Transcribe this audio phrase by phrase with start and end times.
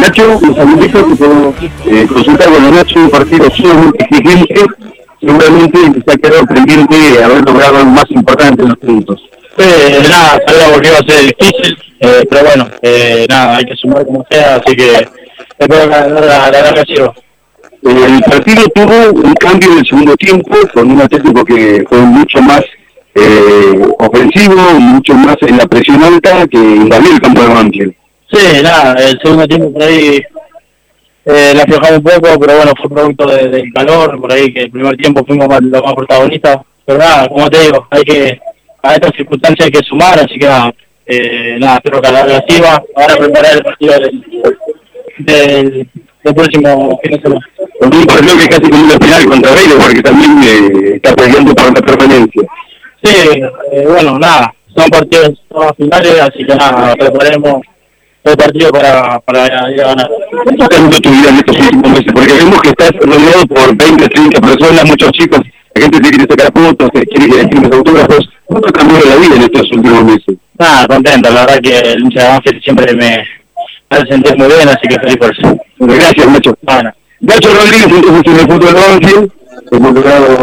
[0.00, 1.54] Nacho, un saludito que puedo
[1.86, 4.64] eh, consultar con Nacho, un partido sumamente exigente,
[5.20, 9.20] seguramente se ha quedado pendiente de haber logrado lo más importante en los puntos.
[9.58, 9.64] Sí,
[10.08, 14.06] nada, sabíamos que iba a ser difícil, eh, pero bueno, eh, nada, hay que sumar
[14.06, 15.08] como sea, así que
[15.58, 17.14] espero que la, la, la larga sirva.
[17.82, 22.42] El partido tuvo un cambio en el segundo tiempo, con un Atlético que fue mucho
[22.42, 22.62] más
[23.14, 27.94] eh, ofensivo, mucho más en la presión alta que invadió el campo de Banfield.
[28.32, 30.22] Sí, nada, el segundo tiempo por ahí
[31.24, 34.62] eh, la aflojamos un poco, pero bueno, fue producto de- del calor, por ahí que
[34.62, 38.40] el primer tiempo fuimos más, los más protagonistas, pero nada, como te digo, hay que,
[38.82, 40.72] a estas circunstancias hay que sumar, así que nada,
[41.06, 44.24] eh, nada, espero que a la sirva, ahora preparar el partido del,
[45.18, 45.88] del,
[46.24, 47.46] del próximo fin de semana.
[47.80, 51.54] Con un partido que casi como una final contra Vélez, porque también eh, está peleando
[51.54, 52.42] por la permanencia.
[53.02, 53.14] Sí,
[53.72, 57.62] eh, bueno, nada, son partidos todas finales, así que nada, preparemos
[58.24, 60.10] el partido para, para ir a ganar.
[60.44, 62.12] ¿Cuánto ha cambiado tu vida en estos últimos meses?
[62.12, 65.40] Porque vemos que estás rodeado por 20, 30 personas, muchos chicos,
[65.74, 68.28] la gente te quiere sacar fotos, te quiere que firmes autógrafos.
[68.44, 70.36] ¿Cuánto ha cambiado la vida en estos últimos meses?
[70.58, 73.24] Nada, contento, la verdad que el hincha de Banfield siempre me
[73.88, 75.58] hace sentir muy bien, así que feliz por eso.
[75.78, 76.54] Gracias, Nacho.
[76.62, 76.92] Bueno.
[77.20, 79.32] Nacho Rodríguez, entonces en el fútbol de Banfield,